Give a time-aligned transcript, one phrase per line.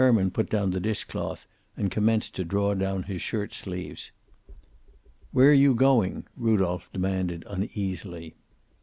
[0.01, 1.45] Herman put down the dish cloth
[1.77, 4.11] and commenced to draw down his shirt sleeves.
[5.31, 8.33] "Where you going?" Rudolph demanded uneasily.